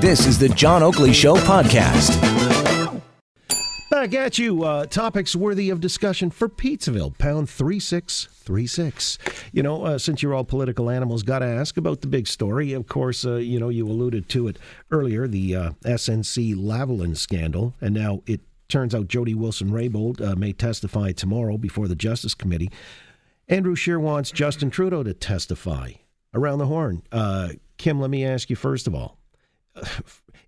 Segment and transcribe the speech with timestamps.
[0.00, 2.20] This is the John Oakley Show podcast.
[3.90, 4.62] Back at you.
[4.62, 9.18] Uh, topics worthy of discussion for Pizzaville, pound 3636.
[9.52, 12.74] You know, uh, since you're all political animals, got to ask about the big story.
[12.74, 14.58] Of course, uh, you know, you alluded to it
[14.90, 17.72] earlier the uh, SNC Lavalin scandal.
[17.80, 22.34] And now it turns out Jody Wilson Raybould uh, may testify tomorrow before the Justice
[22.34, 22.70] Committee.
[23.48, 25.92] Andrew Scheer wants Justin Trudeau to testify
[26.34, 27.02] around the horn.
[27.10, 29.16] Uh, Kim, let me ask you first of all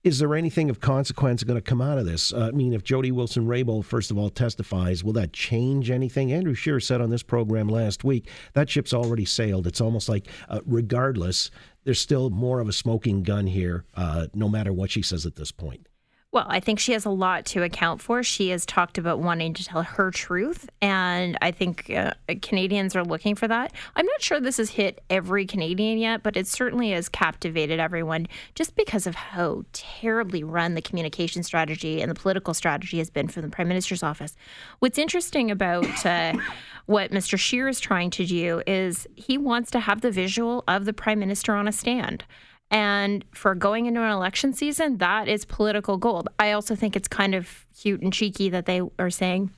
[0.05, 2.33] is there anything of consequence going to come out of this?
[2.33, 6.33] Uh, I mean, if Jody Wilson Raybould, first of all, testifies, will that change anything?
[6.33, 9.67] Andrew Scheer said on this program last week that ship's already sailed.
[9.67, 11.51] It's almost like, uh, regardless,
[11.85, 15.37] there's still more of a smoking gun here, uh, no matter what she says at
[15.37, 15.88] this point.
[16.31, 18.23] Well, I think she has a lot to account for.
[18.23, 22.13] She has talked about wanting to tell her truth, and I think uh,
[22.43, 23.73] Canadians are looking for that.
[23.97, 28.29] I'm not sure this has hit every Canadian yet, but it certainly has captivated everyone
[28.55, 33.29] just because of how terribly run the communication strategy and the political strategy has been
[33.29, 34.37] from the Prime Minister's office.
[34.81, 36.35] What's interesting about uh,
[36.85, 37.39] what Mr.
[37.39, 41.21] Scheer is trying to do is he wants to have the visual of the Prime
[41.21, 42.25] Minister on a stand.
[42.71, 46.29] And for going into an election season, that is political gold.
[46.39, 49.51] I also think it's kind of cute and cheeky that they are saying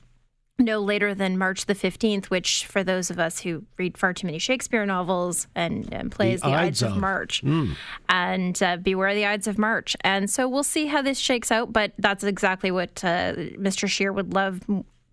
[0.61, 4.27] no later than March the 15th, which for those of us who read far too
[4.27, 7.75] many Shakespeare novels and, and plays the, the Ides, of, of March mm.
[8.09, 9.95] and uh, beware the Ides of March.
[10.01, 13.89] And so we'll see how this shakes out, but that's exactly what uh, Mr.
[13.89, 14.61] Scheer would love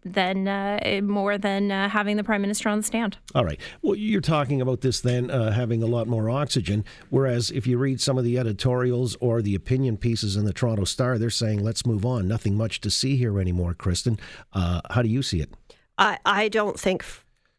[0.05, 3.19] than uh, more than uh, having the prime minister on the stand.
[3.35, 3.61] All right.
[3.83, 7.79] Well, you're talking about this then uh, having a lot more oxygen, whereas if you
[7.79, 11.63] read some of the editorials or the opinion pieces in the Toronto Star, they're saying
[11.63, 12.29] let's move on.
[12.29, 13.75] Nothing much to see here anymore.
[13.75, 14.19] Christin,
[14.53, 15.51] uh, how do you see it?
[15.99, 17.05] I I don't think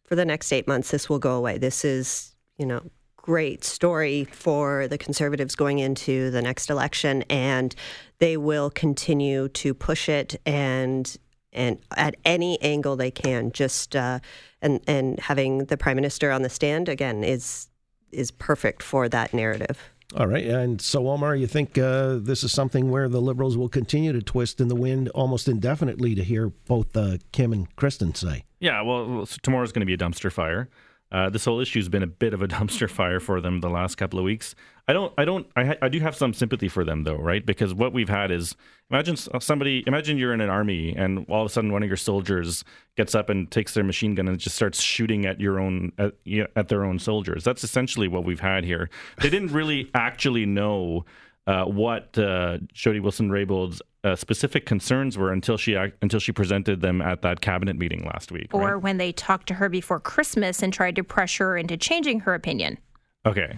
[0.05, 1.57] for the next eight months this will go away.
[1.57, 2.81] This is you know
[3.17, 7.75] great story for the conservatives going into the next election and
[8.17, 11.17] they will continue to push it and
[11.53, 13.51] and at any angle they can.
[13.51, 14.19] Just uh,
[14.61, 17.67] and and having the prime minister on the stand again is
[18.11, 19.79] is perfect for that narrative.
[20.17, 23.69] All right, and so Omar, you think uh, this is something where the Liberals will
[23.69, 28.17] continue to twist in the wind almost indefinitely to hear both uh, Kim and Christin
[28.17, 28.43] say?
[28.59, 30.67] Yeah, well, tomorrow's going to be a dumpster fire.
[31.11, 33.69] Uh, this whole issue has been a bit of a dumpster fire for them the
[33.69, 34.55] last couple of weeks.
[34.87, 37.45] I don't, I don't, I, ha- I do have some sympathy for them though, right?
[37.45, 38.55] Because what we've had is
[38.89, 41.97] imagine somebody, imagine you're in an army and all of a sudden one of your
[41.97, 42.63] soldiers
[42.97, 46.15] gets up and takes their machine gun and just starts shooting at your own, at,
[46.55, 47.43] at their own soldiers.
[47.43, 48.89] That's essentially what we've had here.
[49.21, 51.05] They didn't really actually know
[51.49, 56.81] uh, what uh, Jody Wilson Raybould's uh, specific concerns were until she until she presented
[56.81, 58.83] them at that cabinet meeting last week, or right?
[58.83, 62.35] when they talked to her before Christmas and tried to pressure her into changing her
[62.35, 62.77] opinion.
[63.25, 63.57] Okay,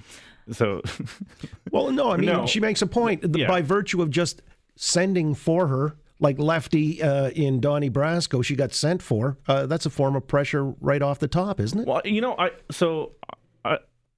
[0.54, 0.82] so
[1.72, 2.46] well, no, I mean no.
[2.46, 3.46] she makes a point yeah.
[3.46, 4.42] by virtue of just
[4.78, 9.38] sending for her like Lefty uh, in Donnie Brasco, she got sent for.
[9.48, 11.88] Uh, that's a form of pressure right off the top, isn't it?
[11.88, 13.34] Well, you know, I so I,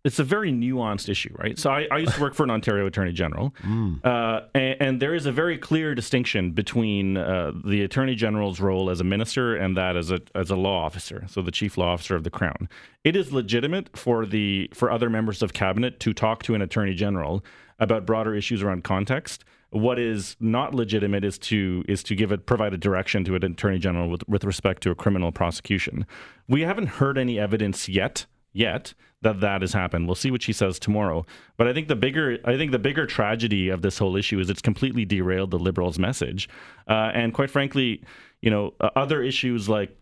[0.03, 1.57] it's a very nuanced issue, right?
[1.57, 4.03] So I, I used to work for an Ontario Attorney General, mm.
[4.05, 8.89] uh, and, and, there is a very clear distinction between uh, the Attorney General's role
[8.89, 11.93] as a minister and that as a as a law officer, so the chief law
[11.93, 12.67] officer of the Crown.
[13.03, 16.93] It is legitimate for the for other members of cabinet to talk to an Attorney
[16.93, 17.43] General
[17.79, 19.45] about broader issues around context.
[19.69, 23.43] What is not legitimate is to is to give it provide a direction to an
[23.43, 26.05] Attorney General with, with respect to a criminal prosecution.
[26.49, 28.93] We haven't heard any evidence yet yet
[29.23, 30.05] that that has happened.
[30.05, 31.25] We'll see what she says tomorrow.
[31.57, 34.49] But I think the bigger I think the bigger tragedy of this whole issue is
[34.49, 36.47] it's completely derailed the liberals' message,
[36.87, 38.03] uh, and quite frankly,
[38.41, 39.97] you know, uh, other issues like.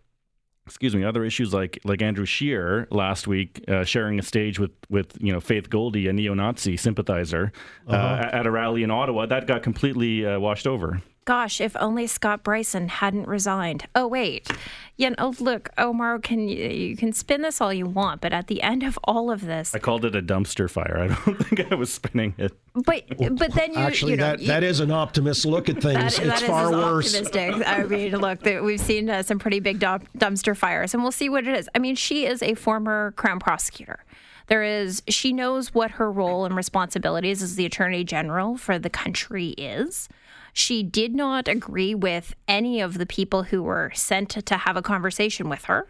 [0.67, 1.03] Excuse me.
[1.03, 5.33] Other issues like like Andrew Scheer last week uh, sharing a stage with with you
[5.33, 7.51] know Faith Goldy, a neo-Nazi sympathizer,
[7.89, 8.29] uh, uh-huh.
[8.31, 11.01] at a rally in Ottawa, that got completely uh, washed over.
[11.25, 13.87] Gosh, if only Scott Brison hadn't resigned.
[13.93, 14.49] Oh wait,
[14.97, 15.13] yeah.
[15.19, 18.63] Oh look, Omar, can you, you can spin this all you want, but at the
[18.63, 20.97] end of all of this, I called it a dumpster fire.
[20.99, 22.53] I don't think I was spinning it.
[22.73, 23.03] But
[23.37, 26.17] but then you actually you know, that you, that is an optimist look at things.
[26.17, 27.13] That, it's that far worse.
[27.13, 27.67] Optimistic.
[27.67, 31.47] I mean, look, we've seen uh, some pretty big dumpster fires, and we'll see what
[31.47, 31.69] it is.
[31.75, 34.03] I mean, she is a former Crown prosecutor.
[34.47, 38.89] There is, she knows what her role and responsibilities as the Attorney General for the
[38.89, 40.09] country is.
[40.53, 44.81] She did not agree with any of the people who were sent to have a
[44.81, 45.87] conversation with her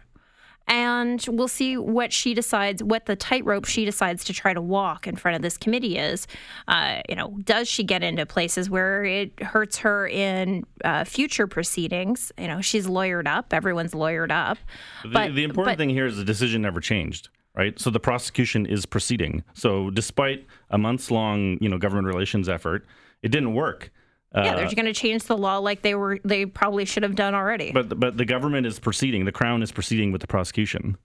[0.68, 5.06] and we'll see what she decides, what the tightrope she decides to try to walk
[5.06, 6.26] in front of this committee is.
[6.68, 11.46] Uh, you know, does she get into places where it hurts her in uh, future
[11.46, 12.30] proceedings?
[12.38, 13.52] You know, she's lawyered up.
[13.52, 14.58] Everyone's lawyered up.
[15.02, 17.78] The, But- the important but- thing here is the decision never changed, right?
[17.78, 19.42] So the prosecution is proceeding.
[19.54, 22.86] So despite a months long, you know, government relations effort,
[23.22, 23.90] it didn't work.
[24.34, 26.18] Yeah, Uh, they're going to change the law like they were.
[26.24, 27.70] They probably should have done already.
[27.72, 29.24] but but the government is proceeding.
[29.24, 30.96] The crown is proceeding with the prosecution.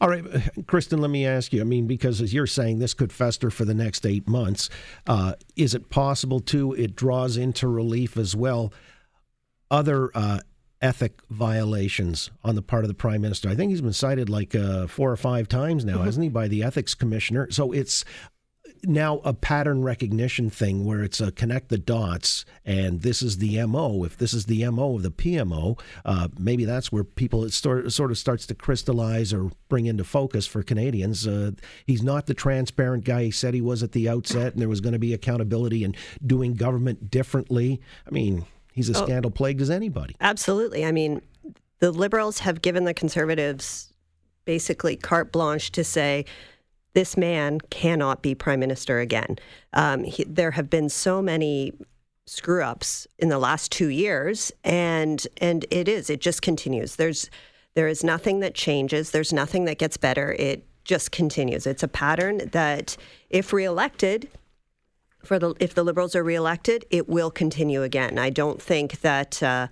[0.00, 0.22] All right,
[0.66, 1.60] Christin, let me ask you.
[1.60, 4.70] I mean, because as you're saying, this could fester for the next eight months.
[5.06, 8.72] Uh, is it possible, too, it draws into relief as well
[9.70, 10.38] other uh,
[10.80, 13.48] ethic violations on the part of the prime minister?
[13.48, 16.48] I think he's been cited like uh, four or five times now, hasn't he, by
[16.48, 17.50] the ethics commissioner?
[17.50, 18.04] So it's
[18.86, 23.64] now a pattern recognition thing where it's a connect the dots and this is the
[23.66, 27.52] mo if this is the mo of the pmo uh, maybe that's where people it
[27.52, 31.26] sort, sort of starts to crystallize or bring into focus for canadians.
[31.26, 31.52] Uh,
[31.86, 33.24] he's not the transparent guy.
[33.24, 35.96] He said he was at the outset and there was going to be accountability and
[36.24, 37.80] doing government differently.
[38.06, 40.16] I mean he's as scandal plagued as anybody.
[40.20, 40.84] Absolutely.
[40.84, 41.22] I mean,
[41.78, 43.92] the Liberals have given the Conservatives
[44.44, 46.24] basically carte blanche to say
[46.94, 49.36] this man cannot be prime minister again.
[49.72, 51.72] Um, he, there have been so many
[52.26, 56.96] screw ups in the last two years, and and it is it just continues.
[56.96, 57.28] There's
[57.74, 59.10] there is nothing that changes.
[59.10, 60.32] There's nothing that gets better.
[60.38, 61.66] It just continues.
[61.66, 62.96] It's a pattern that,
[63.30, 64.28] if reelected,
[65.24, 68.18] for the if the Liberals are reelected, it will continue again.
[68.18, 69.68] I don't think that uh,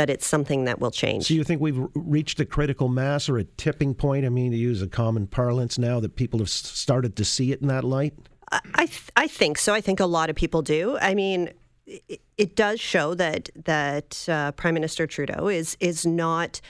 [0.00, 1.26] that it's something that will change.
[1.26, 4.24] So you think we've reached a critical mass or a tipping point?
[4.24, 7.60] I mean, to use a common parlance now that people have started to see it
[7.60, 8.14] in that light.
[8.50, 9.74] I I, th- I think so.
[9.74, 10.96] I think a lot of people do.
[11.02, 11.50] I mean,
[11.86, 16.62] it, it does show that that uh, Prime Minister Trudeau is is not.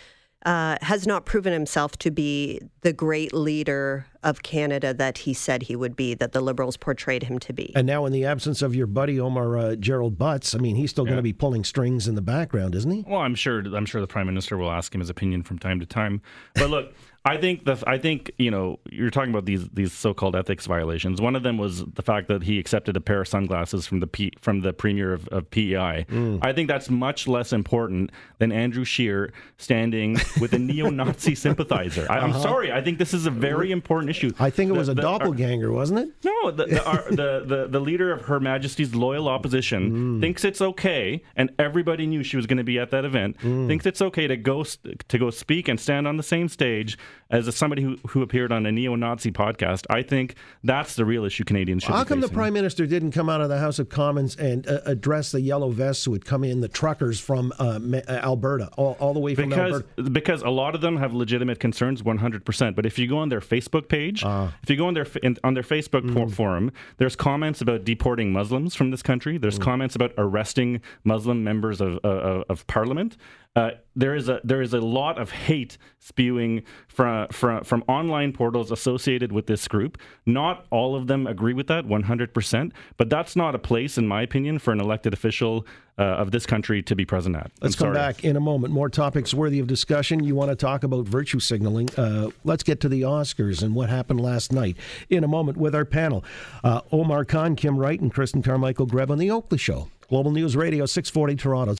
[0.46, 5.64] Uh, has not proven himself to be the great leader of Canada that he said
[5.64, 7.72] he would be, that the Liberals portrayed him to be.
[7.74, 10.90] And now, in the absence of your buddy Omar uh, Gerald Butts, I mean, he's
[10.90, 13.04] still going to be pulling strings in the background, isn't he?
[13.06, 13.60] Well, I'm sure.
[13.74, 16.22] I'm sure the prime minister will ask him his opinion from time to time.
[16.54, 17.82] But look, I think the.
[17.86, 21.20] I think you know you're talking about these these so-called ethics violations.
[21.20, 24.06] One of them was the fact that he accepted a pair of sunglasses from the
[24.06, 26.06] P, from the premier of, of PEI.
[26.08, 26.38] Mm.
[26.42, 32.06] I think that's much less important than Andrew Scheer standing with a neo-Nazi sympathizer.
[32.08, 32.40] I, I'm uh-huh.
[32.40, 32.72] sorry.
[32.72, 34.32] I think this is a very important issue.
[34.38, 36.08] I think it The- was a the- uh, doppelganger, wasn't it?
[36.24, 40.20] no, the the, our, the the the leader of Her Majesty's loyal opposition mm.
[40.22, 43.36] thinks it's okay, and everybody knew she was going to be at that event.
[43.40, 43.66] Mm.
[43.66, 46.96] Thinks it's okay to go to go speak and stand on the same stage
[47.30, 49.86] as a, somebody who who appeared on a neo-Nazi podcast.
[49.90, 50.34] I think
[50.64, 51.94] that's the real issue Canadians should.
[51.94, 54.80] How come the prime minister didn't come out of the House of Commons and uh,
[54.86, 58.96] address the yellow vests who had come in, the truckers from uh, uh, Alberta, all,
[59.00, 60.10] all the way from because Alberta?
[60.10, 63.40] because a lot of them have legitimate concerns 100% but if you go on their
[63.40, 64.52] facebook page Ah.
[64.62, 66.32] if you go on their in, on their facebook Mm.
[66.32, 69.62] forum there's comments about deporting muslims from this country there's Mm.
[69.62, 73.16] comments about arresting muslim members of of, of parliament
[73.56, 78.32] uh, there is a there is a lot of hate spewing from, from from online
[78.32, 79.98] portals associated with this group.
[80.26, 84.22] Not all of them agree with that 100%, but that's not a place, in my
[84.22, 85.66] opinion, for an elected official
[85.98, 87.50] uh, of this country to be present at.
[87.60, 88.12] Let's I'm come sorry.
[88.12, 88.72] back in a moment.
[88.72, 90.24] More topics worthy of discussion.
[90.24, 91.90] You want to talk about virtue signaling?
[91.96, 94.76] Uh, let's get to the Oscars and what happened last night
[95.10, 96.24] in a moment with our panel.
[96.64, 99.88] Uh, Omar Khan, Kim Wright, and Christin Carmichael Greb on The Oakley Show.
[100.08, 101.79] Global News Radio, 640 Toronto.